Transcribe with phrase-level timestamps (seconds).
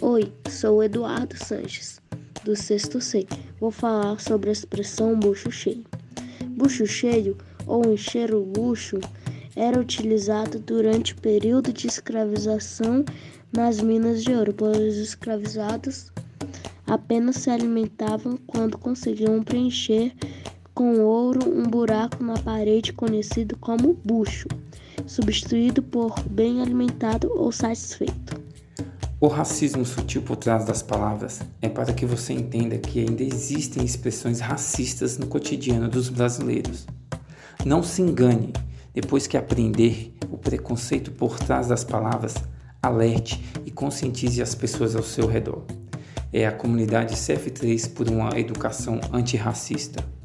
[0.00, 2.00] Oi, sou Eduardo Sanches,
[2.44, 3.26] do sexto C.
[3.58, 5.84] Vou falar sobre a expressão bucho cheio.
[6.56, 7.36] Bucho cheio,
[7.66, 9.00] ou encher o bucho,
[9.56, 13.04] era utilizado durante o período de escravização
[13.52, 16.12] nas minas de ouro, pois os escravizados
[16.86, 20.14] apenas se alimentavam quando conseguiam preencher
[20.72, 24.46] com ouro um buraco na parede conhecido como bucho,
[25.08, 28.27] substituído por bem alimentado ou satisfeito.
[29.20, 33.84] O racismo sutil por trás das palavras é para que você entenda que ainda existem
[33.84, 36.86] expressões racistas no cotidiano dos brasileiros.
[37.64, 38.52] Não se engane,
[38.94, 42.36] depois que aprender o preconceito por trás das palavras,
[42.80, 45.64] alerte e conscientize as pessoas ao seu redor.
[46.32, 50.17] É a comunidade CF3 por uma educação antirracista.